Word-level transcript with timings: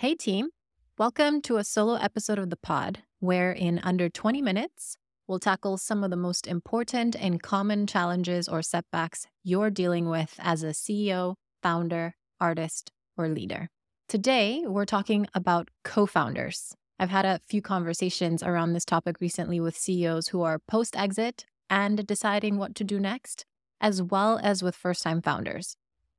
Hey, 0.00 0.14
team. 0.14 0.48
Welcome 0.96 1.42
to 1.42 1.58
a 1.58 1.62
solo 1.62 1.96
episode 1.96 2.38
of 2.38 2.48
the 2.48 2.56
pod, 2.56 3.00
where 3.18 3.52
in 3.52 3.78
under 3.80 4.08
20 4.08 4.40
minutes, 4.40 4.96
we'll 5.28 5.38
tackle 5.38 5.76
some 5.76 6.02
of 6.02 6.08
the 6.08 6.16
most 6.16 6.46
important 6.46 7.14
and 7.14 7.42
common 7.42 7.86
challenges 7.86 8.48
or 8.48 8.62
setbacks 8.62 9.26
you're 9.44 9.68
dealing 9.68 10.08
with 10.08 10.36
as 10.38 10.62
a 10.62 10.68
CEO, 10.68 11.34
founder, 11.62 12.14
artist, 12.40 12.90
or 13.18 13.28
leader. 13.28 13.68
Today, 14.08 14.64
we're 14.64 14.86
talking 14.86 15.26
about 15.34 15.68
co 15.84 16.06
founders. 16.06 16.74
I've 16.98 17.10
had 17.10 17.26
a 17.26 17.42
few 17.46 17.60
conversations 17.60 18.42
around 18.42 18.72
this 18.72 18.86
topic 18.86 19.16
recently 19.20 19.60
with 19.60 19.76
CEOs 19.76 20.28
who 20.28 20.40
are 20.40 20.60
post 20.66 20.96
exit 20.96 21.44
and 21.68 22.06
deciding 22.06 22.56
what 22.56 22.74
to 22.76 22.84
do 22.84 22.98
next, 22.98 23.44
as 23.82 24.00
well 24.00 24.40
as 24.42 24.62
with 24.62 24.74
first 24.74 25.02
time 25.02 25.20
founders. 25.20 25.76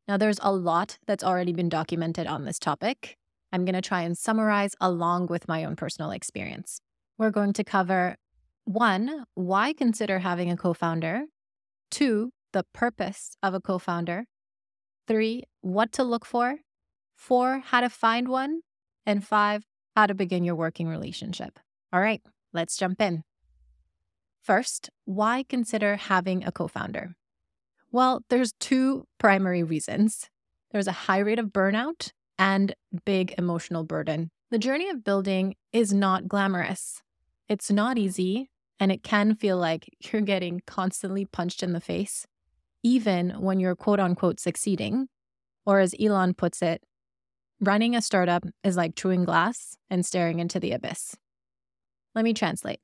Now, 0.08 0.18
there's 0.18 0.40
a 0.44 0.54
lot 0.54 1.00
that's 1.08 1.24
already 1.24 1.52
been 1.52 1.68
documented 1.68 2.28
on 2.28 2.46
this 2.46 2.60
topic. 2.60 3.18
I'm 3.52 3.66
going 3.66 3.76
to 3.76 3.82
try 3.82 4.02
and 4.02 4.18
summarize 4.18 4.76
along 4.80 5.28
with 5.28 5.48
my 5.48 5.64
own 5.64 5.76
personal 5.76 6.12
experience. 6.12 6.82
We're 7.18 7.32
going 7.32 7.54
to 7.54 7.64
cover 7.64 8.16
one, 8.64 9.26
why 9.34 9.74
consider 9.74 10.20
having 10.20 10.50
a 10.52 10.58
co 10.58 10.74
founder, 10.74 11.26
two, 11.90 12.32
the 12.54 12.64
purpose 12.74 13.36
of 13.44 13.54
a 13.54 13.60
co 13.60 13.78
founder, 13.80 14.26
three, 15.08 15.44
what 15.62 15.92
to 15.94 16.04
look 16.04 16.26
for, 16.26 16.58
four, 17.16 17.60
how 17.66 17.82
to 17.82 17.90
find 17.90 18.28
one, 18.28 18.62
and 19.06 19.26
five, 19.26 19.64
how 19.96 20.06
to 20.06 20.14
begin 20.14 20.44
your 20.44 20.56
working 20.56 20.88
relationship. 20.88 21.60
All 21.92 22.02
right, 22.02 22.22
let's 22.54 22.78
jump 22.78 23.02
in. 23.02 23.24
First, 24.42 24.90
why 25.06 25.44
consider 25.48 25.96
having 25.98 26.44
a 26.44 26.52
co 26.52 26.68
founder? 26.68 27.16
Well, 27.92 28.24
there's 28.30 28.54
two 28.60 29.06
primary 29.18 29.64
reasons. 29.64 30.30
There's 30.72 30.88
a 30.88 30.94
high 30.94 31.20
rate 31.20 31.40
of 31.40 31.48
burnout 31.48 32.12
and 32.42 32.74
big 33.06 33.36
emotional 33.38 33.84
burden. 33.84 34.32
The 34.50 34.58
journey 34.58 34.90
of 34.90 35.04
building 35.04 35.54
is 35.72 35.94
not 35.94 36.28
glamorous. 36.28 37.04
It's 37.48 37.70
not 37.70 38.00
easy, 38.00 38.50
and 38.80 38.92
it 38.92 39.04
can 39.04 39.36
feel 39.36 39.58
like 39.58 39.88
you're 40.02 40.24
getting 40.24 40.62
constantly 40.66 41.24
punched 41.24 41.62
in 41.62 41.74
the 41.74 41.80
face, 41.80 42.26
even 42.82 43.30
when 43.40 43.60
you're 43.60 43.76
quote 43.76 44.00
unquote 44.00 44.40
succeeding. 44.40 45.08
Or 45.68 45.80
as 45.80 45.94
Elon 46.02 46.34
puts 46.34 46.64
it, 46.64 46.82
running 47.60 47.96
a 47.96 48.02
startup 48.02 48.44
is 48.64 48.76
like 48.76 48.96
chewing 48.96 49.24
glass 49.24 49.78
and 49.92 50.04
staring 50.04 50.40
into 50.40 50.60
the 50.60 50.72
abyss. 50.72 51.16
Let 52.16 52.26
me 52.26 52.34
translate. 52.34 52.80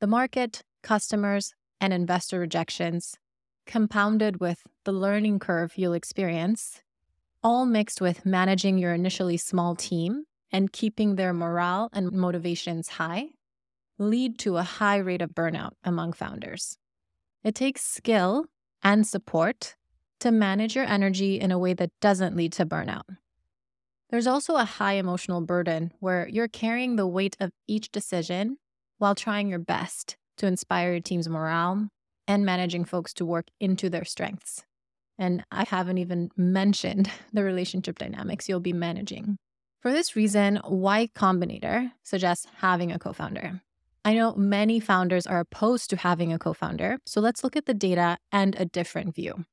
The 0.00 0.06
market, 0.06 0.62
customers, 0.84 1.52
and 1.80 1.92
investor 1.92 2.38
rejections, 2.38 3.16
compounded 3.66 4.38
with 4.38 4.62
the 4.84 4.92
learning 4.92 5.40
curve 5.40 5.72
you'll 5.74 5.94
experience, 5.94 6.80
all 7.42 7.66
mixed 7.66 8.00
with 8.00 8.24
managing 8.24 8.78
your 8.78 8.94
initially 8.94 9.36
small 9.36 9.74
team 9.74 10.24
and 10.50 10.72
keeping 10.72 11.16
their 11.16 11.32
morale 11.32 11.88
and 11.92 12.12
motivations 12.12 12.88
high, 12.88 13.30
lead 13.98 14.38
to 14.38 14.56
a 14.56 14.62
high 14.62 14.98
rate 14.98 15.22
of 15.22 15.30
burnout 15.30 15.72
among 15.84 16.12
founders. 16.12 16.76
It 17.42 17.54
takes 17.54 17.82
skill 17.82 18.46
and 18.82 19.06
support 19.06 19.76
to 20.20 20.30
manage 20.30 20.76
your 20.76 20.84
energy 20.84 21.40
in 21.40 21.50
a 21.50 21.58
way 21.58 21.74
that 21.74 21.90
doesn't 22.00 22.36
lead 22.36 22.52
to 22.52 22.66
burnout. 22.66 23.02
There's 24.10 24.26
also 24.26 24.56
a 24.56 24.64
high 24.64 24.94
emotional 24.94 25.40
burden 25.40 25.92
where 25.98 26.28
you're 26.28 26.48
carrying 26.48 26.96
the 26.96 27.06
weight 27.06 27.36
of 27.40 27.50
each 27.66 27.90
decision 27.90 28.58
while 28.98 29.14
trying 29.14 29.48
your 29.48 29.58
best 29.58 30.16
to 30.36 30.46
inspire 30.46 30.92
your 30.92 31.00
team's 31.00 31.28
morale 31.28 31.88
and 32.28 32.44
managing 32.44 32.84
folks 32.84 33.12
to 33.14 33.24
work 33.24 33.48
into 33.58 33.90
their 33.90 34.04
strengths. 34.04 34.64
And 35.22 35.44
I 35.52 35.62
haven't 35.62 35.98
even 35.98 36.32
mentioned 36.36 37.08
the 37.32 37.44
relationship 37.44 37.96
dynamics 37.96 38.48
you'll 38.48 38.58
be 38.58 38.72
managing. 38.72 39.36
For 39.80 39.92
this 39.92 40.16
reason, 40.16 40.60
Y 40.64 41.10
Combinator 41.14 41.92
suggests 42.02 42.48
having 42.56 42.90
a 42.90 42.98
co 42.98 43.12
founder. 43.12 43.62
I 44.04 44.14
know 44.14 44.34
many 44.34 44.80
founders 44.80 45.28
are 45.28 45.38
opposed 45.38 45.90
to 45.90 45.96
having 45.96 46.32
a 46.32 46.40
co 46.40 46.52
founder, 46.52 46.98
so 47.06 47.20
let's 47.20 47.44
look 47.44 47.54
at 47.54 47.66
the 47.66 47.74
data 47.74 48.18
and 48.32 48.56
a 48.58 48.64
different 48.64 49.14
view. 49.14 49.44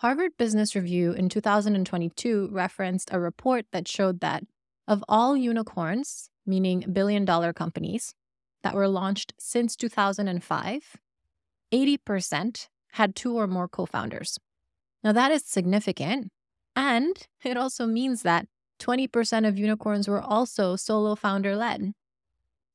Harvard 0.00 0.32
Business 0.36 0.74
Review 0.74 1.12
in 1.12 1.30
2022 1.30 2.50
referenced 2.52 3.08
a 3.10 3.18
report 3.18 3.64
that 3.72 3.88
showed 3.88 4.20
that 4.20 4.44
of 4.86 5.02
all 5.08 5.34
unicorns, 5.34 6.28
meaning 6.44 6.84
billion 6.92 7.24
dollar 7.24 7.54
companies, 7.54 8.14
that 8.62 8.74
were 8.74 8.88
launched 8.88 9.32
since 9.38 9.76
2005, 9.76 10.96
80% 11.72 12.68
had 12.92 13.16
two 13.16 13.34
or 13.34 13.46
more 13.46 13.66
co 13.66 13.86
founders. 13.86 14.38
Now, 15.02 15.12
that 15.12 15.30
is 15.30 15.44
significant. 15.44 16.28
And 16.74 17.16
it 17.44 17.56
also 17.56 17.86
means 17.86 18.22
that 18.22 18.46
20% 18.80 19.48
of 19.48 19.58
unicorns 19.58 20.08
were 20.08 20.20
also 20.20 20.76
solo 20.76 21.14
founder 21.14 21.56
led. 21.56 21.92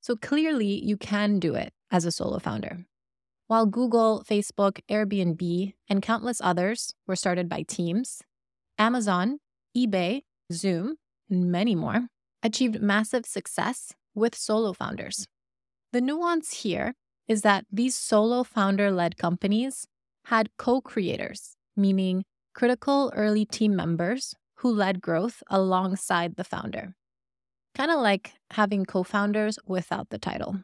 So 0.01 0.15
clearly, 0.15 0.83
you 0.83 0.97
can 0.97 1.39
do 1.39 1.53
it 1.53 1.73
as 1.91 2.05
a 2.05 2.11
solo 2.11 2.39
founder. 2.39 2.85
While 3.47 3.65
Google, 3.65 4.23
Facebook, 4.27 4.79
Airbnb, 4.89 5.73
and 5.89 6.01
countless 6.01 6.41
others 6.41 6.95
were 7.05 7.15
started 7.15 7.49
by 7.49 7.63
teams, 7.63 8.21
Amazon, 8.79 9.39
eBay, 9.77 10.21
Zoom, 10.51 10.95
and 11.29 11.51
many 11.51 11.75
more 11.75 12.07
achieved 12.41 12.81
massive 12.81 13.25
success 13.25 13.93
with 14.15 14.35
solo 14.35 14.73
founders. 14.73 15.27
The 15.91 16.01
nuance 16.01 16.63
here 16.63 16.95
is 17.27 17.41
that 17.41 17.65
these 17.71 17.95
solo 17.95 18.43
founder 18.43 18.91
led 18.91 19.17
companies 19.17 19.85
had 20.25 20.49
co 20.57 20.81
creators 20.81 21.55
meaning 21.81 22.24
critical 22.53 23.12
early 23.16 23.46
team 23.46 23.75
members 23.75 24.36
who 24.56 24.72
led 24.72 25.02
growth 25.02 25.42
alongside 25.50 26.36
the 26.36 26.44
founder. 26.44 26.94
Kind 27.75 27.92
of 27.92 28.00
like 28.00 28.34
having 28.52 28.86
co 28.86 29.03
founders 29.03 29.58
without 29.66 30.09
the 30.09 30.19
title. 30.19 30.62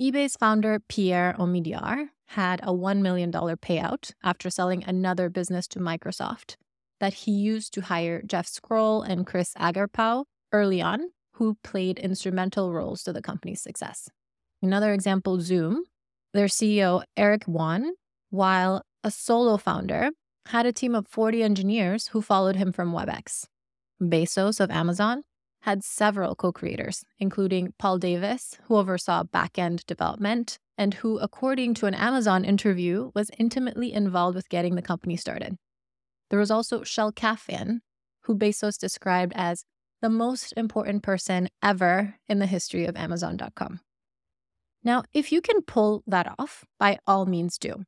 eBay's 0.00 0.36
founder, 0.36 0.80
Pierre 0.88 1.34
Omidyar, 1.38 2.08
had 2.28 2.60
a 2.62 2.72
$1 2.72 3.00
million 3.00 3.32
payout 3.32 4.12
after 4.22 4.50
selling 4.50 4.84
another 4.84 5.28
business 5.28 5.66
to 5.68 5.78
Microsoft 5.78 6.56
that 7.00 7.14
he 7.14 7.32
used 7.32 7.72
to 7.74 7.82
hire 7.82 8.22
Jeff 8.22 8.46
Skoll 8.46 9.08
and 9.08 9.26
Chris 9.26 9.52
Agarpao 9.58 10.24
early 10.52 10.80
on, 10.80 11.10
who 11.34 11.56
played 11.62 11.98
instrumental 11.98 12.72
roles 12.72 13.02
to 13.02 13.12
the 13.12 13.22
company's 13.22 13.62
success. 13.62 14.08
Another 14.62 14.92
example, 14.92 15.40
Zoom, 15.40 15.84
their 16.34 16.46
CEO, 16.46 17.02
Eric 17.16 17.44
Yuan, 17.46 17.92
while 18.30 18.82
a 19.04 19.10
solo 19.10 19.56
founder, 19.56 20.10
had 20.48 20.64
a 20.64 20.72
team 20.72 20.94
of 20.94 21.06
40 21.06 21.42
engineers 21.42 22.08
who 22.08 22.22
followed 22.22 22.56
him 22.56 22.72
from 22.72 22.92
WebEx. 22.92 23.46
Bezos 24.00 24.60
of 24.60 24.70
Amazon 24.70 25.24
had 25.62 25.84
several 25.84 26.34
co 26.34 26.52
creators, 26.52 27.04
including 27.18 27.74
Paul 27.78 27.98
Davis, 27.98 28.56
who 28.64 28.76
oversaw 28.76 29.24
back-end 29.24 29.84
development 29.86 30.58
and 30.78 30.94
who, 30.94 31.18
according 31.18 31.74
to 31.74 31.86
an 31.86 31.94
Amazon 31.94 32.44
interview, 32.44 33.10
was 33.14 33.30
intimately 33.38 33.92
involved 33.92 34.36
with 34.36 34.48
getting 34.48 34.74
the 34.74 34.82
company 34.82 35.16
started. 35.16 35.56
There 36.30 36.38
was 36.38 36.50
also 36.50 36.82
Shel 36.82 37.12
Kaphan, 37.12 37.80
who 38.22 38.34
Bezos 38.34 38.78
described 38.78 39.32
as 39.34 39.64
the 40.00 40.08
most 40.08 40.54
important 40.56 41.02
person 41.02 41.48
ever 41.62 42.14
in 42.28 42.38
the 42.38 42.46
history 42.46 42.86
of 42.86 42.96
Amazon.com. 42.96 43.80
Now, 44.84 45.02
if 45.12 45.30
you 45.32 45.42
can 45.42 45.60
pull 45.62 46.04
that 46.06 46.32
off, 46.38 46.64
by 46.78 46.98
all 47.06 47.26
means 47.26 47.58
do 47.58 47.84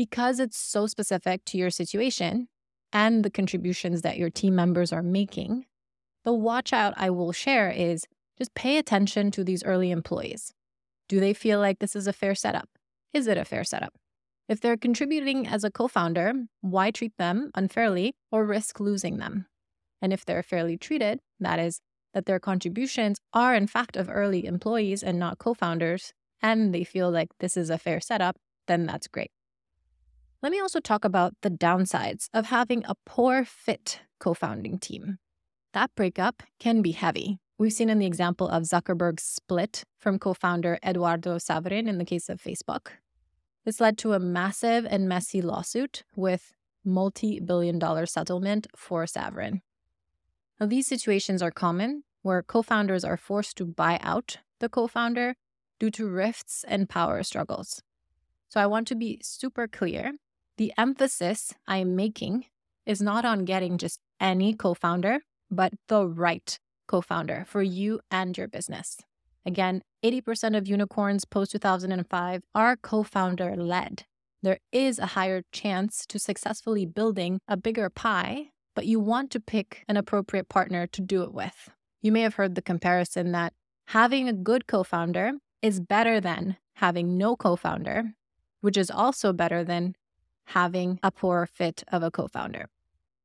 because 0.00 0.40
it's 0.40 0.56
so 0.56 0.86
specific 0.86 1.44
to 1.44 1.58
your 1.58 1.68
situation 1.68 2.48
and 2.90 3.22
the 3.22 3.28
contributions 3.28 4.00
that 4.00 4.16
your 4.16 4.30
team 4.30 4.54
members 4.54 4.94
are 4.94 5.02
making, 5.02 5.66
the 6.24 6.32
watch 6.32 6.72
out 6.72 6.94
I 6.96 7.10
will 7.10 7.32
share 7.32 7.70
is 7.70 8.06
just 8.38 8.54
pay 8.54 8.78
attention 8.78 9.30
to 9.32 9.44
these 9.44 9.62
early 9.62 9.90
employees. 9.90 10.54
Do 11.06 11.20
they 11.20 11.34
feel 11.34 11.60
like 11.60 11.80
this 11.80 11.94
is 11.94 12.06
a 12.06 12.14
fair 12.14 12.34
setup? 12.34 12.70
Is 13.12 13.26
it 13.26 13.36
a 13.36 13.44
fair 13.44 13.62
setup? 13.62 13.92
If 14.48 14.62
they're 14.62 14.78
contributing 14.78 15.46
as 15.46 15.64
a 15.64 15.70
co 15.70 15.86
founder, 15.86 16.32
why 16.62 16.90
treat 16.90 17.12
them 17.18 17.50
unfairly 17.54 18.14
or 18.32 18.46
risk 18.46 18.80
losing 18.80 19.18
them? 19.18 19.48
And 20.00 20.14
if 20.14 20.24
they're 20.24 20.42
fairly 20.42 20.78
treated, 20.78 21.20
that 21.40 21.58
is, 21.58 21.82
that 22.14 22.24
their 22.24 22.40
contributions 22.40 23.18
are 23.34 23.54
in 23.54 23.66
fact 23.66 23.98
of 23.98 24.08
early 24.08 24.46
employees 24.46 25.02
and 25.02 25.18
not 25.18 25.36
co 25.36 25.52
founders, 25.52 26.14
and 26.40 26.74
they 26.74 26.84
feel 26.84 27.10
like 27.10 27.28
this 27.38 27.54
is 27.54 27.68
a 27.68 27.76
fair 27.76 28.00
setup, 28.00 28.36
then 28.66 28.86
that's 28.86 29.06
great. 29.06 29.30
Let 30.42 30.52
me 30.52 30.60
also 30.60 30.80
talk 30.80 31.04
about 31.04 31.34
the 31.42 31.50
downsides 31.50 32.28
of 32.32 32.46
having 32.46 32.82
a 32.86 32.94
poor 33.04 33.44
fit 33.44 34.00
co 34.18 34.32
founding 34.32 34.78
team. 34.78 35.18
That 35.74 35.94
breakup 35.94 36.42
can 36.58 36.80
be 36.80 36.92
heavy. 36.92 37.36
We've 37.58 37.74
seen 37.74 37.90
in 37.90 37.98
the 37.98 38.06
example 38.06 38.48
of 38.48 38.62
Zuckerberg's 38.62 39.22
split 39.22 39.84
from 39.98 40.18
co 40.18 40.32
founder 40.32 40.78
Eduardo 40.82 41.36
Saverin 41.36 41.86
in 41.88 41.98
the 41.98 42.06
case 42.06 42.30
of 42.30 42.40
Facebook. 42.40 42.92
This 43.66 43.82
led 43.82 43.98
to 43.98 44.14
a 44.14 44.18
massive 44.18 44.86
and 44.88 45.06
messy 45.06 45.42
lawsuit 45.42 46.04
with 46.16 46.54
multi 46.86 47.38
billion 47.38 47.78
dollar 47.78 48.06
settlement 48.06 48.66
for 48.74 49.04
Saverin. 49.04 49.60
Now, 50.58 50.66
these 50.66 50.86
situations 50.86 51.42
are 51.42 51.50
common 51.50 52.04
where 52.22 52.42
co 52.42 52.62
founders 52.62 53.04
are 53.04 53.18
forced 53.18 53.58
to 53.58 53.66
buy 53.66 53.98
out 54.00 54.38
the 54.58 54.70
co 54.70 54.86
founder 54.86 55.34
due 55.78 55.90
to 55.90 56.08
rifts 56.08 56.64
and 56.66 56.88
power 56.88 57.22
struggles. 57.22 57.82
So 58.48 58.58
I 58.58 58.66
want 58.66 58.88
to 58.88 58.94
be 58.94 59.20
super 59.22 59.68
clear 59.68 60.12
the 60.60 60.74
emphasis 60.76 61.54
I 61.66 61.78
am 61.78 61.96
making 61.96 62.44
is 62.84 63.00
not 63.00 63.24
on 63.24 63.46
getting 63.46 63.78
just 63.78 63.98
any 64.20 64.52
co 64.52 64.74
founder, 64.74 65.20
but 65.50 65.72
the 65.88 66.06
right 66.06 66.58
co 66.86 67.00
founder 67.00 67.46
for 67.48 67.62
you 67.62 68.00
and 68.10 68.36
your 68.36 68.46
business. 68.46 68.98
Again, 69.46 69.80
80% 70.04 70.58
of 70.58 70.68
unicorns 70.68 71.24
post 71.24 71.52
2005 71.52 72.42
are 72.54 72.76
co 72.76 73.02
founder 73.02 73.56
led. 73.56 74.04
There 74.42 74.58
is 74.70 74.98
a 74.98 75.16
higher 75.16 75.44
chance 75.50 76.04
to 76.04 76.18
successfully 76.18 76.84
building 76.84 77.40
a 77.48 77.56
bigger 77.56 77.88
pie, 77.88 78.50
but 78.76 78.84
you 78.84 79.00
want 79.00 79.30
to 79.30 79.40
pick 79.40 79.82
an 79.88 79.96
appropriate 79.96 80.50
partner 80.50 80.86
to 80.88 81.00
do 81.00 81.22
it 81.22 81.32
with. 81.32 81.70
You 82.02 82.12
may 82.12 82.20
have 82.20 82.34
heard 82.34 82.54
the 82.54 82.60
comparison 82.60 83.32
that 83.32 83.54
having 83.86 84.28
a 84.28 84.34
good 84.34 84.66
co 84.66 84.82
founder 84.82 85.32
is 85.62 85.80
better 85.80 86.20
than 86.20 86.58
having 86.74 87.16
no 87.16 87.34
co 87.34 87.56
founder, 87.56 88.12
which 88.60 88.76
is 88.76 88.90
also 88.90 89.32
better 89.32 89.64
than 89.64 89.94
having 90.50 90.98
a 91.02 91.10
poor 91.10 91.46
fit 91.46 91.82
of 91.92 92.02
a 92.02 92.10
co 92.10 92.28
founder. 92.28 92.66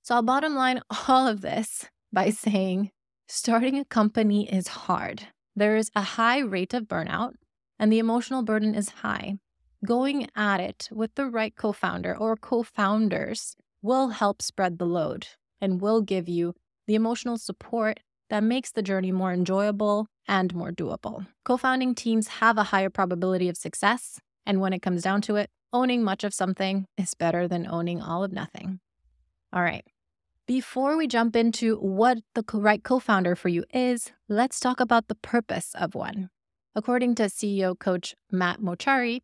So 0.01 0.16
I'll 0.16 0.22
bottom 0.22 0.56
line 0.56 0.81
all 1.07 1.27
of 1.27 1.42
this 1.42 1.86
by 2.12 2.30
saying 2.30 2.92
starting 3.27 3.77
a 3.77 3.86
company 3.86 4.51
is 4.51 4.68
hard. 4.68 5.27
There 5.56 5.75
is 5.75 5.89
a 5.95 6.01
high 6.01 6.39
rate 6.39 6.74
of 6.74 6.83
burnout, 6.83 7.33
and 7.80 7.92
the 7.92 8.00
emotional 8.00 8.44
burden 8.44 8.75
is 8.75 9.01
high. 9.01 9.38
Going 9.86 10.27
at 10.36 10.60
it 10.60 10.89
with 10.92 11.16
the 11.16 11.25
right 11.25 11.56
co 11.56 11.72
founder 11.72 12.16
or 12.18 12.36
co 12.36 12.63
founders 12.63 13.56
will 13.81 14.10
help 14.10 14.42
spread 14.42 14.77
the 14.77 14.86
load 14.86 15.27
and 15.62 15.81
will 15.81 16.01
give 16.01 16.27
you 16.27 16.54
the 16.88 16.95
emotional 16.95 17.38
support 17.38 18.00
that 18.30 18.44
makes 18.44 18.72
the 18.72 18.81
journey 18.81 19.12
more 19.12 19.31
enjoyable 19.31 20.07
and 20.27 20.54
more 20.56 20.72
doable. 20.72 21.27
Co 21.44 21.57
founding 21.57 21.94
teams 21.94 22.27
have 22.39 22.57
a 22.57 22.63
higher 22.63 22.89
probability 22.89 23.48
of 23.50 23.57
success, 23.57 24.19
and 24.45 24.62
when 24.62 24.74
it 24.74 24.81
comes 24.81 25.03
down 25.03 25.21
to 25.21 25.36
it, 25.36 25.50
owning 25.74 26.03
much 26.03 26.24
of 26.24 26.33
something 26.33 26.88
is 26.97 27.13
better 27.13 27.47
than 27.47 27.68
owning 27.68 28.01
all 28.01 28.24
of 28.24 28.31
nothing. 28.31 28.80
All 29.51 29.62
right. 29.62 29.86
Before 30.47 30.95
we 30.95 31.07
jump 31.07 31.36
into 31.36 31.77
what 31.77 32.19
the 32.36 32.44
right 32.53 32.83
co 32.83 33.00
founder 33.00 33.36
for 33.36 33.50
you 33.50 33.63
is, 33.74 34.12
let's 34.30 34.59
talk 34.59 34.80
about 34.80 35.07
the 35.07 35.15
purpose 35.15 35.71
of 35.74 35.95
one. 35.95 36.30
According 36.75 37.15
to 37.15 37.24
CEO 37.24 37.77
coach 37.77 38.15
Matt 38.31 38.62
Mochary, 38.62 39.21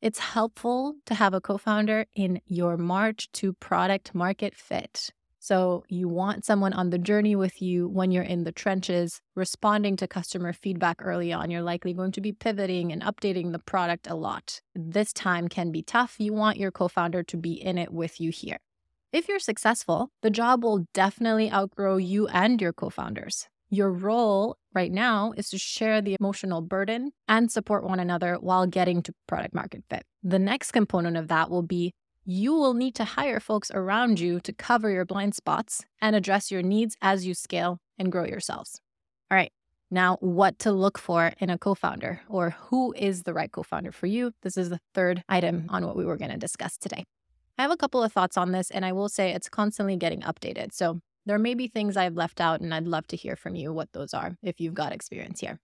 it's 0.00 0.18
helpful 0.18 0.94
to 1.06 1.14
have 1.14 1.34
a 1.34 1.40
co 1.40 1.58
founder 1.58 2.06
in 2.14 2.40
your 2.46 2.76
march 2.76 3.30
to 3.32 3.54
product 3.54 4.14
market 4.14 4.54
fit. 4.54 5.10
So, 5.44 5.82
you 5.88 6.06
want 6.06 6.44
someone 6.44 6.72
on 6.72 6.90
the 6.90 6.98
journey 6.98 7.34
with 7.34 7.60
you 7.60 7.88
when 7.88 8.12
you're 8.12 8.22
in 8.22 8.44
the 8.44 8.52
trenches, 8.52 9.20
responding 9.34 9.96
to 9.96 10.06
customer 10.06 10.52
feedback 10.52 10.98
early 11.00 11.32
on. 11.32 11.50
You're 11.50 11.62
likely 11.62 11.92
going 11.92 12.12
to 12.12 12.20
be 12.20 12.30
pivoting 12.30 12.92
and 12.92 13.02
updating 13.02 13.50
the 13.50 13.58
product 13.58 14.06
a 14.08 14.14
lot. 14.14 14.60
This 14.76 15.12
time 15.12 15.48
can 15.48 15.72
be 15.72 15.82
tough. 15.82 16.14
You 16.20 16.32
want 16.32 16.58
your 16.58 16.70
co 16.70 16.86
founder 16.86 17.24
to 17.24 17.36
be 17.36 17.54
in 17.54 17.76
it 17.76 17.92
with 17.92 18.20
you 18.20 18.30
here. 18.30 18.58
If 19.12 19.26
you're 19.26 19.40
successful, 19.40 20.10
the 20.22 20.30
job 20.30 20.62
will 20.62 20.86
definitely 20.94 21.50
outgrow 21.50 21.96
you 21.96 22.28
and 22.28 22.60
your 22.60 22.72
co 22.72 22.88
founders. 22.88 23.48
Your 23.68 23.90
role 23.90 24.58
right 24.72 24.92
now 24.92 25.32
is 25.36 25.50
to 25.50 25.58
share 25.58 26.00
the 26.00 26.16
emotional 26.20 26.60
burden 26.60 27.10
and 27.26 27.50
support 27.50 27.82
one 27.82 27.98
another 27.98 28.36
while 28.40 28.68
getting 28.68 29.02
to 29.02 29.12
product 29.26 29.54
market 29.54 29.82
fit. 29.90 30.04
The 30.22 30.38
next 30.38 30.70
component 30.70 31.16
of 31.16 31.26
that 31.28 31.50
will 31.50 31.62
be 31.62 31.94
you 32.24 32.54
will 32.54 32.74
need 32.74 32.94
to 32.94 33.04
hire 33.04 33.40
folks 33.40 33.70
around 33.72 34.20
you 34.20 34.38
to 34.40 34.52
cover 34.52 34.90
your 34.90 35.04
blind 35.04 35.34
spots 35.34 35.84
and 36.00 36.14
address 36.14 36.50
your 36.50 36.62
needs 36.62 36.96
as 37.02 37.26
you 37.26 37.34
scale 37.34 37.78
and 37.98 38.12
grow 38.12 38.24
yourselves. 38.24 38.80
All 39.30 39.36
right. 39.36 39.52
Now, 39.90 40.16
what 40.20 40.58
to 40.60 40.72
look 40.72 40.98
for 40.98 41.32
in 41.38 41.50
a 41.50 41.58
co 41.58 41.74
founder 41.74 42.22
or 42.28 42.50
who 42.50 42.94
is 42.96 43.24
the 43.24 43.34
right 43.34 43.50
co 43.50 43.62
founder 43.62 43.92
for 43.92 44.06
you? 44.06 44.32
This 44.42 44.56
is 44.56 44.70
the 44.70 44.80
third 44.94 45.22
item 45.28 45.66
on 45.68 45.84
what 45.84 45.96
we 45.96 46.04
were 46.04 46.16
going 46.16 46.30
to 46.30 46.36
discuss 46.36 46.78
today. 46.78 47.04
I 47.58 47.62
have 47.62 47.70
a 47.70 47.76
couple 47.76 48.02
of 48.02 48.12
thoughts 48.12 48.38
on 48.38 48.52
this, 48.52 48.70
and 48.70 48.84
I 48.84 48.92
will 48.92 49.10
say 49.10 49.32
it's 49.32 49.48
constantly 49.50 49.96
getting 49.96 50.22
updated. 50.22 50.72
So 50.72 51.00
there 51.26 51.38
may 51.38 51.54
be 51.54 51.68
things 51.68 51.96
I've 51.96 52.16
left 52.16 52.40
out, 52.40 52.60
and 52.60 52.72
I'd 52.72 52.86
love 52.86 53.06
to 53.08 53.16
hear 53.16 53.36
from 53.36 53.54
you 53.54 53.72
what 53.72 53.92
those 53.92 54.14
are 54.14 54.36
if 54.42 54.60
you've 54.60 54.74
got 54.74 54.92
experience 54.92 55.40
here. 55.40 55.60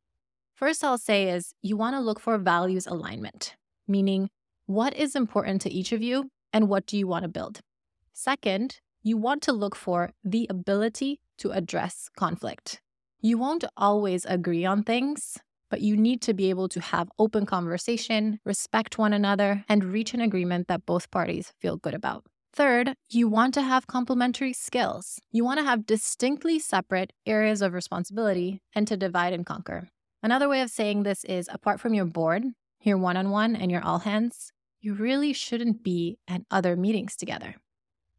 First, 0.55 0.85
I'll 0.85 0.99
say 0.99 1.31
is 1.31 1.55
you 1.63 1.77
want 1.77 1.95
to 1.95 2.01
look 2.01 2.21
for 2.21 2.37
values 2.37 2.87
alignment, 2.87 3.55
meaning 3.87 4.29
what 4.67 4.95
is 4.95 5.17
important 5.17 5.63
to 5.63 5.71
each 5.71 5.93
of 5.93 6.03
you 6.03 6.29
and 6.53 6.69
what 6.69 6.87
do 6.87 6.97
you 6.97 7.07
want 7.07 7.23
to 7.25 7.29
build? 7.29 7.61
Second, 8.13 8.81
you 9.03 9.17
want 9.17 9.43
to 9.43 9.53
look 9.53 9.77
for 9.77 10.11
the 10.25 10.47
ability 10.51 11.21
to 11.39 11.53
address 11.53 12.09
conflict. 12.17 12.81
You 13.21 13.39
won't 13.39 13.65
always 13.77 14.25
agree 14.25 14.65
on 14.65 14.83
things, 14.83 15.39
but 15.71 15.81
you 15.81 15.97
need 15.97 16.21
to 16.23 16.35
be 16.35 16.51
able 16.51 16.69
to 16.71 16.81
have 16.81 17.11
open 17.19 17.47
conversation, 17.47 18.41
respect 18.45 18.99
one 18.99 19.13
another, 19.13 19.65
and 19.69 19.85
reach 19.85 20.15
an 20.15 20.21
agreement 20.21 20.69
that 20.69 20.87
both 20.87 21.11
parties 21.11 21.53
feel 21.61 21.77
good 21.77 21.95
about. 21.95 22.25
Third, 22.53 22.95
you 23.11 23.29
want 23.29 23.55
to 23.55 23.63
have 23.63 23.87
complementary 23.87 24.53
skills. 24.53 25.21
You 25.31 25.45
want 25.45 25.59
to 25.59 25.65
have 25.65 25.87
distinctly 25.87 26.59
separate 26.59 27.13
areas 27.27 27.63
of 27.63 27.73
responsibility 27.73 28.63
and 28.75 28.89
to 28.89 28.97
divide 28.97 29.33
and 29.33 29.45
conquer. 29.45 29.89
Another 30.23 30.49
way 30.49 30.63
of 30.63 30.71
saying 30.71 31.03
this 31.03 31.25
is 31.25 31.49
apart 31.53 31.79
from 31.79 31.95
your 31.95 32.07
board, 32.07 32.45
your 32.83 32.99
one 32.99 33.17
on 33.17 33.31
one, 33.31 33.55
and 33.55 33.71
your 33.71 33.85
all 33.85 34.01
hands, 34.01 34.53
you 34.81 34.95
really 34.95 35.33
shouldn't 35.33 35.83
be 35.83 36.19
at 36.29 36.43
other 36.51 36.77
meetings 36.77 37.17
together. 37.17 37.57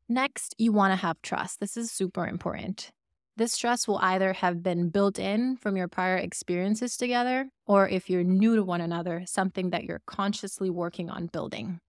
Next, 0.07 0.55
you 0.57 0.71
want 0.71 0.91
to 0.91 0.95
have 0.95 1.21
trust. 1.21 1.59
This 1.59 1.77
is 1.77 1.91
super 1.91 2.27
important. 2.27 2.91
This 3.37 3.57
trust 3.57 3.87
will 3.87 3.99
either 3.99 4.33
have 4.33 4.61
been 4.61 4.89
built 4.89 5.17
in 5.17 5.55
from 5.55 5.77
your 5.77 5.87
prior 5.87 6.17
experiences 6.17 6.97
together, 6.97 7.49
or 7.65 7.87
if 7.87 8.09
you're 8.09 8.23
new 8.23 8.55
to 8.55 8.63
one 8.63 8.81
another, 8.81 9.23
something 9.25 9.69
that 9.69 9.85
you're 9.85 10.01
consciously 10.05 10.69
working 10.69 11.09
on 11.09 11.27
building. 11.27 11.79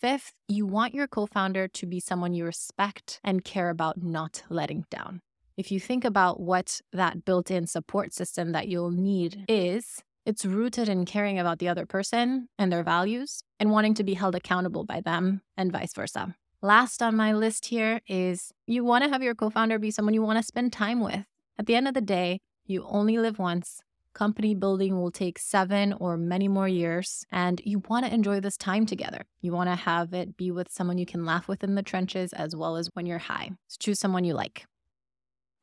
Fifth, 0.00 0.32
you 0.48 0.66
want 0.66 0.92
your 0.92 1.06
co 1.06 1.26
founder 1.26 1.68
to 1.68 1.86
be 1.86 2.00
someone 2.00 2.34
you 2.34 2.44
respect 2.44 3.20
and 3.22 3.44
care 3.44 3.70
about 3.70 4.02
not 4.02 4.42
letting 4.48 4.84
down. 4.90 5.20
If 5.56 5.70
you 5.70 5.78
think 5.78 6.04
about 6.04 6.40
what 6.40 6.80
that 6.92 7.24
built 7.24 7.50
in 7.50 7.68
support 7.68 8.12
system 8.12 8.50
that 8.52 8.66
you'll 8.66 8.90
need 8.90 9.44
is, 9.46 10.02
it's 10.26 10.44
rooted 10.44 10.88
in 10.88 11.04
caring 11.04 11.38
about 11.38 11.58
the 11.58 11.68
other 11.68 11.86
person 11.86 12.48
and 12.58 12.72
their 12.72 12.82
values 12.82 13.42
and 13.60 13.70
wanting 13.70 13.94
to 13.94 14.04
be 14.04 14.14
held 14.14 14.34
accountable 14.34 14.84
by 14.84 15.00
them 15.00 15.42
and 15.56 15.70
vice 15.70 15.92
versa. 15.92 16.34
Last 16.62 17.02
on 17.02 17.14
my 17.14 17.32
list 17.32 17.66
here 17.66 18.00
is 18.08 18.50
you 18.66 18.84
want 18.84 19.04
to 19.04 19.10
have 19.10 19.22
your 19.22 19.34
co 19.34 19.50
founder 19.50 19.78
be 19.78 19.90
someone 19.90 20.14
you 20.14 20.22
want 20.22 20.38
to 20.38 20.42
spend 20.42 20.72
time 20.72 21.00
with. 21.00 21.26
At 21.58 21.66
the 21.66 21.76
end 21.76 21.86
of 21.86 21.94
the 21.94 22.00
day, 22.00 22.40
you 22.64 22.86
only 22.88 23.18
live 23.18 23.38
once. 23.38 23.82
Company 24.14 24.54
building 24.54 24.96
will 24.96 25.10
take 25.10 25.38
seven 25.38 25.92
or 25.92 26.16
many 26.16 26.48
more 26.48 26.68
years, 26.68 27.26
and 27.32 27.60
you 27.64 27.82
want 27.88 28.06
to 28.06 28.14
enjoy 28.14 28.40
this 28.40 28.56
time 28.56 28.86
together. 28.86 29.26
You 29.42 29.52
want 29.52 29.68
to 29.68 29.74
have 29.74 30.14
it 30.14 30.36
be 30.36 30.50
with 30.50 30.70
someone 30.70 30.98
you 30.98 31.04
can 31.04 31.26
laugh 31.26 31.48
with 31.48 31.64
in 31.64 31.74
the 31.74 31.82
trenches 31.82 32.32
as 32.32 32.56
well 32.56 32.76
as 32.76 32.88
when 32.94 33.06
you're 33.06 33.18
high. 33.18 33.50
So 33.66 33.76
choose 33.80 33.98
someone 33.98 34.24
you 34.24 34.34
like. 34.34 34.66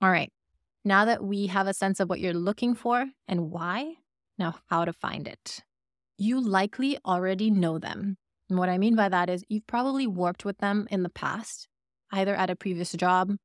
All 0.01 0.11
right, 0.11 0.31
now 0.83 1.05
that 1.05 1.23
we 1.23 1.47
have 1.47 1.67
a 1.67 1.73
sense 1.73 1.99
of 1.99 2.09
what 2.09 2.19
you're 2.19 2.33
looking 2.33 2.75
for 2.75 3.05
and 3.27 3.51
why, 3.51 3.95
now, 4.37 4.55
how 4.69 4.85
to 4.85 4.93
find 4.93 5.27
it. 5.27 5.63
You 6.17 6.39
likely 6.41 6.97
already 7.05 7.49
know 7.49 7.79
them. 7.79 8.17
And 8.49 8.59
what 8.59 8.69
I 8.69 8.77
mean 8.77 8.95
by 8.95 9.09
that 9.09 9.29
is 9.29 9.43
you've 9.47 9.67
probably 9.67 10.07
worked 10.07 10.45
with 10.45 10.57
them 10.57 10.87
in 10.91 11.03
the 11.03 11.09
past, 11.09 11.67
either 12.11 12.35
at 12.35 12.49
a 12.49 12.55
previous 12.55 12.91
job, 12.93 13.35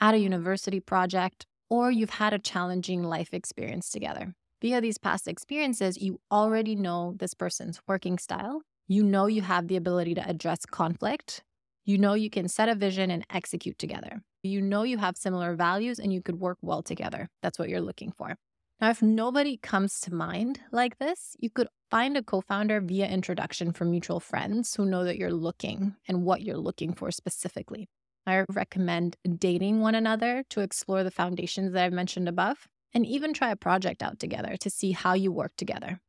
at 0.00 0.14
a 0.14 0.18
university 0.18 0.80
project, 0.80 1.46
or 1.68 1.90
you've 1.90 2.10
had 2.10 2.32
a 2.32 2.38
challenging 2.38 3.02
life 3.02 3.32
experience 3.32 3.90
together. 3.90 4.34
Via 4.60 4.80
these 4.80 4.98
past 4.98 5.26
experiences, 5.26 5.96
you 6.00 6.20
already 6.30 6.74
know 6.74 7.14
this 7.18 7.32
person's 7.32 7.80
working 7.88 8.18
style. 8.18 8.62
You 8.88 9.02
know 9.04 9.26
you 9.26 9.42
have 9.42 9.68
the 9.68 9.76
ability 9.76 10.14
to 10.16 10.28
address 10.28 10.66
conflict. 10.66 11.42
You 11.86 11.96
know 11.96 12.14
you 12.14 12.28
can 12.28 12.48
set 12.48 12.68
a 12.68 12.74
vision 12.74 13.10
and 13.10 13.24
execute 13.30 13.78
together. 13.78 14.20
You 14.42 14.60
know 14.60 14.82
you 14.82 14.98
have 14.98 15.16
similar 15.16 15.54
values 15.54 15.98
and 15.98 16.12
you 16.12 16.20
could 16.20 16.40
work 16.40 16.58
well 16.60 16.82
together. 16.82 17.28
That's 17.42 17.58
what 17.58 17.68
you're 17.68 17.80
looking 17.80 18.12
for. 18.12 18.36
Now, 18.80 18.88
if 18.88 19.02
nobody 19.02 19.58
comes 19.58 20.00
to 20.00 20.14
mind 20.14 20.60
like 20.72 20.98
this, 20.98 21.36
you 21.38 21.50
could 21.50 21.68
find 21.90 22.16
a 22.16 22.22
co 22.22 22.40
founder 22.40 22.80
via 22.80 23.06
introduction 23.06 23.72
from 23.72 23.90
mutual 23.90 24.20
friends 24.20 24.74
who 24.74 24.86
know 24.86 25.04
that 25.04 25.18
you're 25.18 25.32
looking 25.32 25.96
and 26.08 26.24
what 26.24 26.40
you're 26.40 26.56
looking 26.56 26.94
for 26.94 27.10
specifically. 27.10 27.88
I 28.26 28.44
recommend 28.48 29.16
dating 29.38 29.80
one 29.80 29.94
another 29.94 30.44
to 30.50 30.60
explore 30.60 31.04
the 31.04 31.10
foundations 31.10 31.72
that 31.72 31.84
I've 31.84 31.92
mentioned 31.92 32.28
above, 32.28 32.68
and 32.94 33.04
even 33.04 33.34
try 33.34 33.50
a 33.50 33.56
project 33.56 34.02
out 34.02 34.18
together 34.18 34.56
to 34.60 34.70
see 34.70 34.92
how 34.92 35.12
you 35.12 35.30
work 35.30 35.52
together. 35.58 36.00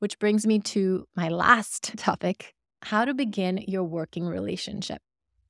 Which 0.00 0.18
brings 0.18 0.46
me 0.46 0.58
to 0.60 1.06
my 1.16 1.28
last 1.28 1.94
topic 1.96 2.54
how 2.82 3.06
to 3.06 3.14
begin 3.14 3.64
your 3.66 3.84
working 3.84 4.26
relationship. 4.26 5.00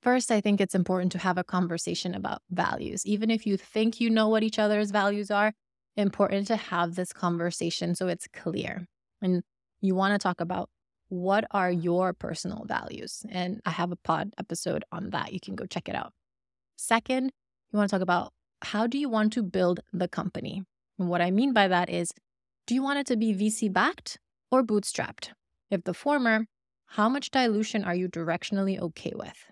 First, 0.03 0.31
I 0.31 0.41
think 0.41 0.61
it's 0.61 0.75
important 0.75 1.13
to 1.13 1.19
have 1.19 1.37
a 1.37 1.45
conversation 1.45 2.15
about 2.15 2.43
values. 2.51 3.05
Even 3.05 3.31
if 3.31 3.45
you 3.45 3.57
think 3.57 4.01
you 4.01 4.09
know 4.09 4.29
what 4.29 4.43
each 4.43 4.59
other's 4.59 4.91
values 4.91 5.31
are, 5.31 5.53
important 5.97 6.47
to 6.49 6.57
have 6.57 6.95
this 6.95 7.13
conversation 7.13 7.95
so 7.95 8.09
it's 8.09 8.29
clear. 8.29 8.87
And 9.23 9.43
you 9.81 9.95
want 9.95 10.15
to 10.15 10.19
talk 10.19 10.41
about 10.41 10.69
what 11.09 11.45
are 11.51 11.71
your 11.71 12.13
personal 12.13 12.65
values? 12.67 13.25
And 13.29 13.61
I 13.67 13.71
have 13.71 13.91
a 13.91 13.97
pod 13.97 14.33
episode 14.39 14.85
on 14.93 15.11
that. 15.11 15.33
You 15.33 15.41
can 15.41 15.57
go 15.57 15.67
check 15.67 15.89
it 15.89 15.95
out. 15.95 16.13
Second, 16.77 17.33
you 17.71 17.77
want 17.77 17.91
to 17.91 17.95
talk 17.95 18.03
about 18.03 18.33
how 18.63 18.87
do 18.87 18.99
you 18.99 19.09
want 19.09 19.33
to 19.35 19.43
build 19.43 19.81
the 19.93 20.09
company? 20.09 20.63
And 20.99 21.09
what 21.09 21.21
I 21.21 21.31
mean 21.31 21.53
by 21.53 21.67
that 21.69 21.91
is, 21.91 22.13
do 22.67 22.75
you 22.75 22.83
want 22.83 23.01
it 23.01 23.07
to 23.09 23.17
be 23.17 23.35
VC 23.35 23.73
backed 23.73 24.19
or 24.51 24.63
bootstrapped? 24.63 25.31
If 25.71 25.85
the 25.85 25.95
former, 25.95 26.47
how 26.87 27.09
much 27.09 27.31
dilution 27.31 27.85
are 27.85 27.95
you 27.95 28.09
directionally 28.09 28.79
okay 28.79 29.13
with? 29.15 29.51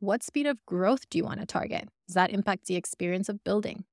What 0.00 0.22
speed 0.22 0.46
of 0.46 0.58
growth 0.66 1.08
do 1.08 1.18
you 1.18 1.24
want 1.24 1.40
to 1.40 1.46
target? 1.46 1.88
Does 2.06 2.14
that 2.14 2.30
impact 2.30 2.66
the 2.66 2.76
experience 2.76 3.28
of 3.28 3.44
building? 3.44 3.84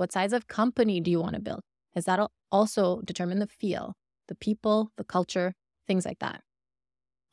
What 0.00 0.12
size 0.12 0.32
of 0.32 0.48
company 0.48 0.98
do 0.98 1.10
you 1.10 1.20
want 1.20 1.34
to 1.34 1.42
build? 1.42 1.60
As 1.94 2.06
that'll 2.06 2.32
also 2.50 3.02
determine 3.02 3.38
the 3.38 3.46
feel, 3.46 3.92
the 4.28 4.34
people, 4.34 4.92
the 4.96 5.04
culture, 5.04 5.52
things 5.86 6.06
like 6.06 6.20
that. 6.20 6.40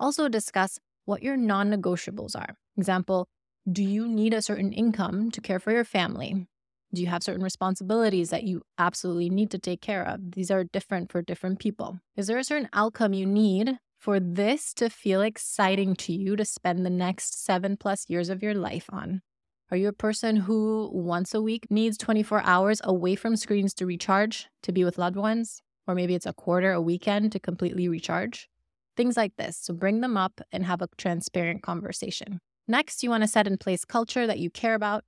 Also, 0.02 0.28
discuss 0.28 0.78
what 1.06 1.24
your 1.24 1.38
non 1.38 1.72
negotiables 1.72 2.36
are. 2.36 2.58
Example, 2.78 3.26
do 3.72 3.82
you 3.82 4.06
need 4.06 4.34
a 4.34 4.42
certain 4.42 4.74
income 4.74 5.32
to 5.32 5.40
care 5.40 5.62
for 5.62 5.72
your 5.72 5.86
family? 5.86 6.46
Do 6.94 7.02
you 7.02 7.08
have 7.08 7.24
certain 7.24 7.42
responsibilities 7.42 8.32
that 8.32 8.44
you 8.44 8.64
absolutely 8.78 9.30
need 9.30 9.50
to 9.52 9.60
take 9.60 9.80
care 9.80 10.06
of? 10.06 10.34
These 10.34 10.52
are 10.52 10.66
different 10.66 11.10
for 11.10 11.22
different 11.22 11.60
people. 11.60 12.02
Is 12.18 12.28
there 12.28 12.38
a 12.38 12.44
certain 12.44 12.68
outcome 12.74 13.14
you 13.14 13.26
need 13.26 13.78
for 13.98 14.20
this 14.20 14.74
to 14.74 14.90
feel 14.90 15.22
exciting 15.22 15.96
to 15.96 16.12
you 16.12 16.36
to 16.36 16.44
spend 16.44 16.86
the 16.86 16.90
next 16.90 17.46
seven 17.46 17.78
plus 17.78 18.10
years 18.10 18.28
of 18.28 18.44
your 18.44 18.54
life 18.54 18.90
on? 18.92 19.22
Are 19.70 19.76
you 19.76 19.90
a 19.90 19.94
person 19.94 20.38
who 20.38 20.90
once 20.94 21.34
a 21.34 21.42
week 21.42 21.70
needs 21.70 21.98
24 21.98 22.42
hours 22.44 22.80
away 22.86 23.16
from 23.16 23.36
screens 23.36 23.74
to 23.74 23.86
recharge, 23.86 24.48
to 24.62 24.72
be 24.72 24.86
with 24.86 24.98
loved 24.98 25.18
ones? 25.18 25.62
Or 25.86 25.94
maybe 25.94 26.16
it's 26.16 26.26
a 26.26 26.32
quarter, 26.32 26.72
a 26.72 26.80
weekend 26.80 27.34
to 27.34 27.40
completely 27.40 27.90
recharge? 27.90 28.50
Things 28.96 29.18
like 29.18 29.36
this. 29.36 29.58
So 29.58 29.74
bring 29.74 30.00
them 30.00 30.16
up 30.16 30.40
and 30.54 30.66
have 30.66 30.82
a 30.82 30.88
transparent 30.98 31.64
conversation. 31.64 32.40
Next, 32.66 33.04
you 33.04 33.10
want 33.10 33.24
to 33.24 33.28
set 33.28 33.46
in 33.46 33.58
place 33.58 33.84
culture 33.84 34.26
that 34.26 34.40
you 34.40 34.50
care 34.50 34.74
about 34.74 35.04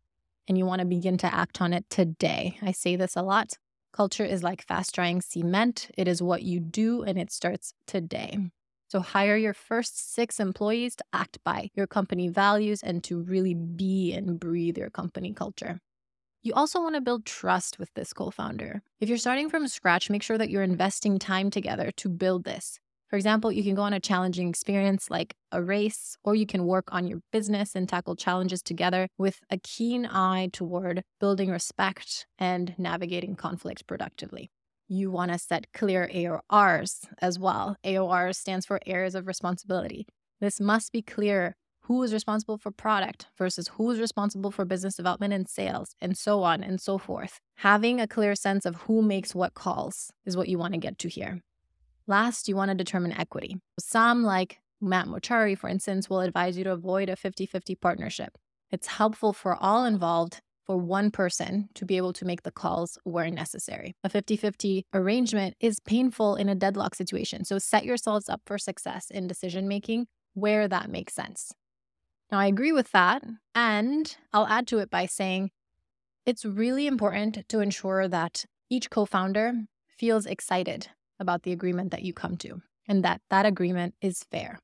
and 0.45 0.57
you 0.57 0.65
want 0.65 0.79
to 0.79 0.85
begin 0.85 1.17
to 1.19 1.33
act 1.33 1.61
on 1.61 1.71
it 1.71 1.89
today. 1.89 2.57
I 2.61 2.73
say 2.73 2.97
this 2.97 3.15
a 3.15 3.21
lot. 3.21 3.53
Culture 3.93 4.25
is 4.25 4.43
like 4.43 4.67
fast 4.67 4.93
drying 4.93 5.21
cement, 5.21 5.89
it 5.97 6.07
is 6.07 6.21
what 6.21 6.43
you 6.43 6.59
do 6.59 7.01
and 7.03 7.17
it 7.17 7.31
starts 7.31 7.73
today. 7.87 8.51
So 8.89 9.01
hire 9.01 9.37
your 9.37 9.53
first 9.53 10.13
six 10.13 10.39
employees 10.39 10.95
to 10.95 11.03
act 11.13 11.37
by 11.43 11.69
your 11.75 11.85
company 11.85 12.27
values 12.27 12.81
and 12.81 13.03
to 13.03 13.21
really 13.21 13.53
be 13.53 14.13
and 14.13 14.39
breathe 14.39 14.77
your 14.79 14.89
company 14.89 15.31
culture. 15.31 15.79
You 16.41 16.53
also 16.53 16.81
want 16.81 16.95
to 16.95 17.01
build 17.01 17.25
trust 17.25 17.77
with 17.77 17.93
this 17.93 18.13
co 18.13 18.31
founder. 18.31 18.81
If 18.99 19.07
you're 19.07 19.17
starting 19.19 19.49
from 19.49 19.67
scratch, 19.67 20.09
make 20.09 20.23
sure 20.23 20.37
that 20.39 20.49
you're 20.49 20.63
investing 20.63 21.19
time 21.19 21.51
together 21.51 21.91
to 21.97 22.09
build 22.09 22.45
this. 22.45 22.79
For 23.09 23.15
example, 23.15 23.51
you 23.51 23.63
can 23.63 23.75
go 23.75 23.81
on 23.83 23.93
a 23.93 23.99
challenging 23.99 24.49
experience 24.49 25.09
like 25.09 25.35
a 25.51 25.61
race, 25.61 26.17
or 26.23 26.35
you 26.35 26.45
can 26.45 26.65
work 26.65 26.93
on 26.93 27.07
your 27.07 27.19
business 27.31 27.75
and 27.75 27.89
tackle 27.89 28.15
challenges 28.15 28.61
together 28.63 29.07
with 29.17 29.39
a 29.51 29.57
keen 29.57 30.05
eye 30.05 30.49
toward 30.53 31.03
building 31.19 31.49
respect 31.49 32.25
and 32.37 32.73
navigating 32.77 33.35
conflict 33.35 33.85
productively 33.85 34.49
you 34.89 35.11
want 35.11 35.31
to 35.31 35.37
set 35.37 35.71
clear 35.71 36.09
AORs 36.13 37.07
as 37.21 37.37
well. 37.37 37.77
AOR 37.85 38.35
stands 38.35 38.65
for 38.65 38.79
areas 38.85 39.15
of 39.15 39.27
responsibility. 39.27 40.07
This 40.41 40.59
must 40.59 40.91
be 40.91 41.01
clear 41.01 41.55
who 41.83 42.01
is 42.03 42.11
responsible 42.11 42.57
for 42.57 42.71
product 42.71 43.27
versus 43.37 43.67
who 43.69 43.89
is 43.91 43.99
responsible 43.99 44.51
for 44.51 44.65
business 44.65 44.95
development 44.95 45.33
and 45.33 45.47
sales, 45.47 45.95
and 46.01 46.17
so 46.17 46.43
on 46.43 46.63
and 46.63 46.81
so 46.81 46.97
forth. 46.97 47.39
Having 47.57 47.99
a 47.99 48.07
clear 48.07 48.35
sense 48.35 48.65
of 48.65 48.75
who 48.83 49.01
makes 49.01 49.33
what 49.33 49.53
calls 49.53 50.11
is 50.25 50.35
what 50.35 50.49
you 50.49 50.57
want 50.57 50.73
to 50.73 50.79
get 50.79 50.97
to 50.99 51.09
here. 51.09 51.41
Last, 52.05 52.47
you 52.47 52.55
want 52.55 52.69
to 52.69 52.75
determine 52.75 53.13
equity. 53.13 53.57
Some, 53.79 54.23
like 54.23 54.59
Matt 54.81 55.07
Mochary, 55.07 55.57
for 55.57 55.67
instance, 55.67 56.09
will 56.09 56.21
advise 56.21 56.57
you 56.57 56.63
to 56.63 56.71
avoid 56.71 57.09
a 57.09 57.15
50 57.15 57.45
50 57.45 57.75
partnership. 57.75 58.37
It's 58.71 58.87
helpful 58.87 59.33
for 59.33 59.55
all 59.55 59.85
involved 59.85 60.41
for 60.69 60.77
one 60.77 61.09
person 61.09 61.67
to 61.73 61.83
be 61.83 61.97
able 61.97 62.13
to 62.13 62.25
make 62.25 62.43
the 62.43 62.51
calls 62.51 62.99
where 63.03 63.31
necessary. 63.31 63.95
A 64.03 64.09
50 64.09 64.37
50 64.37 64.85
arrangement 64.93 65.55
is 65.59 65.79
painful 65.79 66.35
in 66.35 66.47
a 66.47 66.53
deadlock 66.53 66.93
situation. 66.93 67.43
So 67.43 67.57
set 67.57 67.85
yourselves 67.85 68.29
up 68.29 68.41
for 68.45 68.59
success 68.59 69.09
in 69.09 69.25
decision 69.25 69.67
making 69.67 70.05
where 70.35 70.67
that 70.67 70.91
makes 70.91 71.15
sense. 71.15 71.51
Now, 72.31 72.37
I 72.37 72.45
agree 72.45 72.71
with 72.71 72.91
that. 72.91 73.23
And 73.55 74.15
I'll 74.31 74.45
add 74.45 74.67
to 74.67 74.77
it 74.77 74.91
by 74.91 75.07
saying 75.07 75.49
it's 76.27 76.45
really 76.45 76.85
important 76.85 77.49
to 77.49 77.61
ensure 77.61 78.07
that 78.07 78.45
each 78.69 78.91
co 78.91 79.05
founder 79.05 79.53
feels 79.87 80.27
excited 80.27 80.89
about 81.19 81.41
the 81.41 81.51
agreement 81.51 81.89
that 81.89 82.03
you 82.03 82.13
come 82.13 82.37
to 82.37 82.61
and 82.87 83.03
that 83.03 83.21
that 83.31 83.47
agreement 83.47 83.95
is 84.03 84.23
fair. 84.29 84.59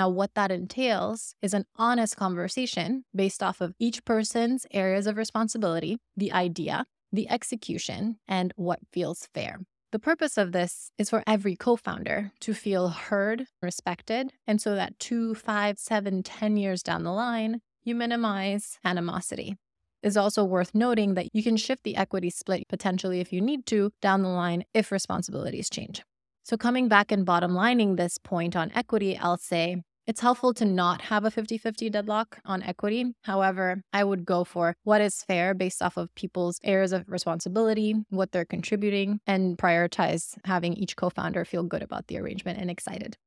Now, 0.00 0.08
what 0.08 0.32
that 0.32 0.50
entails 0.50 1.34
is 1.42 1.52
an 1.52 1.66
honest 1.76 2.16
conversation 2.16 3.04
based 3.14 3.42
off 3.42 3.60
of 3.60 3.74
each 3.78 4.02
person's 4.06 4.64
areas 4.70 5.06
of 5.06 5.18
responsibility, 5.18 5.98
the 6.16 6.32
idea, 6.32 6.86
the 7.12 7.28
execution, 7.28 8.16
and 8.26 8.54
what 8.56 8.78
feels 8.94 9.28
fair. 9.34 9.58
The 9.92 9.98
purpose 9.98 10.38
of 10.38 10.52
this 10.52 10.90
is 10.96 11.10
for 11.10 11.22
every 11.26 11.54
co 11.54 11.76
founder 11.76 12.32
to 12.40 12.54
feel 12.54 12.88
heard, 12.88 13.44
respected, 13.60 14.32
and 14.46 14.58
so 14.58 14.74
that 14.74 14.98
two, 14.98 15.34
five, 15.34 15.78
seven, 15.78 16.22
ten 16.22 16.56
years 16.56 16.82
down 16.82 17.04
the 17.04 17.12
line, 17.12 17.60
you 17.84 17.94
minimize 17.94 18.78
animosity. 18.82 19.58
It's 20.02 20.16
also 20.16 20.44
worth 20.44 20.74
noting 20.74 21.12
that 21.12 21.28
you 21.34 21.42
can 21.42 21.58
shift 21.58 21.84
the 21.84 21.96
equity 21.96 22.30
split 22.30 22.66
potentially 22.70 23.20
if 23.20 23.34
you 23.34 23.42
need 23.42 23.66
to 23.66 23.90
down 24.00 24.22
the 24.22 24.30
line 24.30 24.64
if 24.72 24.90
responsibilities 24.90 25.68
change. 25.68 26.00
So, 26.42 26.56
coming 26.56 26.88
back 26.88 27.12
and 27.12 27.26
bottom 27.26 27.54
lining 27.54 27.96
this 27.96 28.16
point 28.16 28.56
on 28.56 28.72
equity, 28.74 29.18
I'll 29.18 29.36
say 29.36 29.82
it's 30.10 30.20
helpful 30.20 30.52
to 30.52 30.64
not 30.64 31.02
have 31.02 31.24
a 31.24 31.30
50 31.30 31.56
50 31.56 31.88
deadlock 31.88 32.40
on 32.44 32.64
equity. 32.64 33.14
However, 33.22 33.80
I 33.92 34.02
would 34.02 34.24
go 34.24 34.42
for 34.42 34.74
what 34.82 35.00
is 35.00 35.22
fair 35.22 35.54
based 35.54 35.80
off 35.80 35.96
of 35.96 36.12
people's 36.16 36.58
areas 36.64 36.92
of 36.92 37.04
responsibility, 37.06 37.94
what 38.08 38.32
they're 38.32 38.44
contributing, 38.44 39.20
and 39.24 39.56
prioritize 39.56 40.36
having 40.44 40.74
each 40.74 40.96
co 40.96 41.10
founder 41.10 41.44
feel 41.44 41.62
good 41.62 41.80
about 41.80 42.08
the 42.08 42.18
arrangement 42.18 42.58
and 42.58 42.68
excited. 42.68 43.18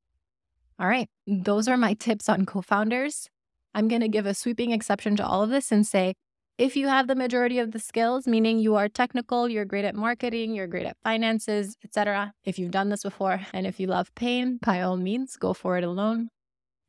All 0.77 0.89
right, 0.89 1.07
those 1.25 1.69
are 1.69 1.77
my 1.77 1.93
tips 1.93 2.27
on 2.27 2.45
co 2.45 2.61
founders. 2.61 3.29
I'm 3.73 3.87
going 3.87 4.01
to 4.01 4.09
give 4.09 4.25
a 4.25 4.33
sweeping 4.33 4.71
exception 4.73 5.15
to 5.15 5.25
all 5.25 5.41
of 5.41 5.51
this 5.51 5.71
and 5.71 5.87
say 5.87 6.15
if 6.57 6.75
you 6.75 6.89
have 6.89 7.07
the 7.07 7.15
majority 7.15 7.59
of 7.59 7.71
the 7.71 7.79
skills, 7.79 8.27
meaning 8.27 8.59
you 8.59 8.75
are 8.75 8.89
technical, 8.89 9.47
you're 9.47 9.63
great 9.63 9.85
at 9.85 9.95
marketing, 9.95 10.53
you're 10.53 10.67
great 10.67 10.85
at 10.85 10.97
finances, 11.01 11.77
etc. 11.81 12.33
If 12.43 12.59
you've 12.59 12.71
done 12.71 12.89
this 12.89 13.03
before 13.03 13.39
and 13.53 13.65
if 13.65 13.79
you 13.79 13.87
love 13.87 14.13
pain, 14.15 14.59
by 14.61 14.81
all 14.81 14.97
means, 14.97 15.37
go 15.37 15.53
for 15.53 15.77
it 15.77 15.85
alone. 15.85 16.27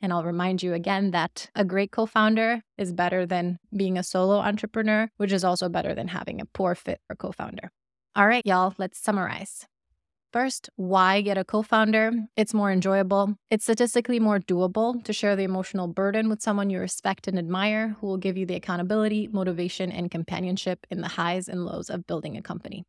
And 0.04 0.12
I'll 0.12 0.22
remind 0.22 0.62
you 0.62 0.74
again 0.74 1.12
that 1.12 1.48
a 1.54 1.64
great 1.64 1.90
co 1.90 2.04
founder 2.04 2.60
is 2.76 2.92
better 2.92 3.24
than 3.24 3.58
being 3.74 3.96
a 3.96 4.02
solo 4.02 4.36
entrepreneur, 4.36 5.08
which 5.16 5.32
is 5.32 5.44
also 5.44 5.70
better 5.70 5.94
than 5.94 6.08
having 6.08 6.42
a 6.42 6.44
poor 6.44 6.74
fit 6.74 7.00
for 7.06 7.16
co 7.16 7.32
founder. 7.32 7.70
All 8.14 8.26
right, 8.26 8.44
y'all, 8.44 8.74
let's 8.76 8.98
summarize. 8.98 9.66
First, 10.30 10.68
why 10.76 11.22
get 11.22 11.38
a 11.38 11.44
co 11.44 11.62
founder? 11.62 12.12
It's 12.36 12.52
more 12.52 12.70
enjoyable. 12.70 13.36
It's 13.50 13.64
statistically 13.64 14.20
more 14.20 14.38
doable 14.38 15.02
to 15.04 15.14
share 15.14 15.36
the 15.36 15.44
emotional 15.44 15.88
burden 15.88 16.28
with 16.28 16.42
someone 16.42 16.68
you 16.68 16.80
respect 16.80 17.26
and 17.26 17.38
admire 17.38 17.96
who 17.98 18.06
will 18.06 18.18
give 18.18 18.36
you 18.36 18.44
the 18.44 18.56
accountability, 18.56 19.30
motivation, 19.32 19.90
and 19.90 20.10
companionship 20.10 20.86
in 20.90 21.00
the 21.00 21.08
highs 21.08 21.48
and 21.48 21.64
lows 21.64 21.88
of 21.88 22.06
building 22.06 22.36
a 22.36 22.42
company. 22.42 22.84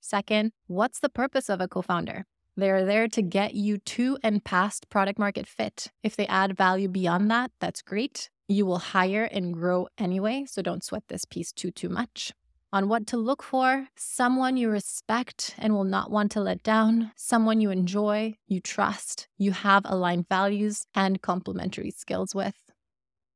Second, 0.00 0.50
what's 0.66 0.98
the 0.98 1.08
purpose 1.08 1.48
of 1.48 1.60
a 1.60 1.68
co 1.68 1.82
founder? 1.82 2.24
They're 2.58 2.84
there 2.84 3.08
to 3.08 3.22
get 3.22 3.54
you 3.54 3.78
to 3.78 4.18
and 4.22 4.44
past 4.44 4.90
product 4.90 5.18
market 5.18 5.46
fit. 5.46 5.92
If 6.02 6.16
they 6.16 6.26
add 6.26 6.56
value 6.56 6.88
beyond 6.88 7.30
that, 7.30 7.52
that's 7.58 7.80
great. 7.80 8.28
You 8.48 8.66
will 8.66 8.78
hire 8.78 9.24
and 9.24 9.54
grow 9.54 9.88
anyway, 9.96 10.44
so 10.46 10.60
don't 10.60 10.84
sweat 10.84 11.04
this 11.08 11.24
piece 11.24 11.52
too 11.52 11.70
too 11.70 11.88
much 11.88 12.32
on 12.72 12.88
what 12.88 13.06
to 13.06 13.16
look 13.16 13.42
for, 13.42 13.88
someone 13.96 14.56
you 14.56 14.68
respect 14.68 15.54
and 15.58 15.72
will 15.72 15.84
not 15.84 16.10
want 16.10 16.30
to 16.32 16.40
let 16.40 16.62
down, 16.62 17.12
someone 17.16 17.60
you 17.60 17.70
enjoy, 17.70 18.34
you 18.46 18.60
trust, 18.60 19.28
you 19.38 19.52
have 19.52 19.82
aligned 19.86 20.28
values 20.28 20.86
and 20.94 21.22
complementary 21.22 21.90
skills 21.90 22.34
with. 22.34 22.56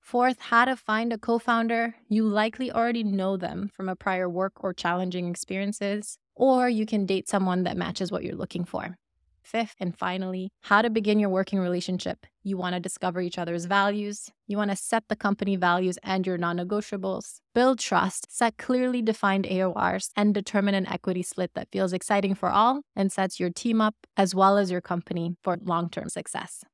Fourth, 0.00 0.38
how 0.38 0.64
to 0.66 0.76
find 0.76 1.12
a 1.12 1.18
co 1.18 1.38
founder. 1.38 1.94
You 2.08 2.24
likely 2.24 2.70
already 2.70 3.04
know 3.04 3.36
them 3.36 3.70
from 3.72 3.88
a 3.88 3.96
prior 3.96 4.28
work 4.28 4.62
or 4.62 4.74
challenging 4.74 5.30
experiences, 5.30 6.18
or 6.34 6.68
you 6.68 6.84
can 6.84 7.06
date 7.06 7.28
someone 7.28 7.62
that 7.62 7.76
matches 7.76 8.12
what 8.12 8.24
you're 8.24 8.34
looking 8.34 8.64
for. 8.64 8.96
Fifth, 9.42 9.74
and 9.80 9.96
finally, 9.96 10.50
how 10.62 10.82
to 10.82 10.90
begin 10.90 11.18
your 11.18 11.28
working 11.28 11.58
relationship. 11.58 12.26
You 12.42 12.56
want 12.56 12.74
to 12.74 12.80
discover 12.80 13.20
each 13.20 13.38
other's 13.38 13.64
values. 13.64 14.30
You 14.46 14.56
want 14.56 14.70
to 14.70 14.76
set 14.76 15.04
the 15.08 15.16
company 15.16 15.56
values 15.56 15.98
and 16.02 16.26
your 16.26 16.38
non 16.38 16.58
negotiables. 16.58 17.40
Build 17.54 17.78
trust, 17.78 18.26
set 18.30 18.56
clearly 18.56 19.02
defined 19.02 19.44
AORs, 19.44 20.10
and 20.16 20.34
determine 20.34 20.74
an 20.74 20.86
equity 20.86 21.22
split 21.22 21.52
that 21.54 21.68
feels 21.72 21.92
exciting 21.92 22.34
for 22.34 22.50
all 22.50 22.82
and 22.96 23.12
sets 23.12 23.38
your 23.38 23.50
team 23.50 23.80
up 23.80 23.94
as 24.16 24.34
well 24.34 24.56
as 24.58 24.70
your 24.70 24.80
company 24.80 25.36
for 25.42 25.58
long 25.62 25.90
term 25.90 26.08
success. 26.08 26.64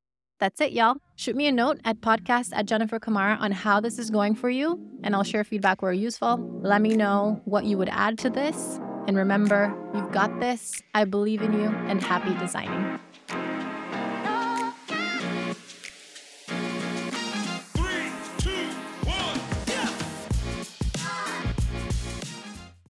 That's 0.41 0.61
it, 0.61 0.73
y'all. 0.73 0.97
Shoot 1.17 1.35
me 1.35 1.49
a 1.49 1.53
note 1.53 1.81
at 1.85 2.01
podcast 2.01 2.51
at 2.53 2.67
Jennifer 2.67 3.01
Kamara 3.01 3.41
on 3.41 3.51
how 3.51 3.81
this 3.81 3.99
is 3.99 4.09
going 4.11 4.37
for 4.37 4.49
you, 4.49 4.81
and 5.03 5.17
I'll 5.17 5.25
share 5.25 5.43
feedback 5.43 5.83
where 5.83 5.93
useful. 5.93 6.39
Let 6.63 6.81
me 6.81 6.95
know 6.95 7.41
what 7.45 7.65
you 7.65 7.77
would 7.77 7.89
add 7.89 8.19
to 8.19 8.31
this 8.31 8.79
and 9.09 9.17
remember, 9.17 9.75
you've 9.95 10.13
got 10.13 10.39
this. 10.39 10.83
I 10.95 11.05
believe 11.05 11.41
in 11.41 11.55
you 11.55 11.69
and 11.89 12.03
happy 12.03 12.39
designing. 12.39 13.01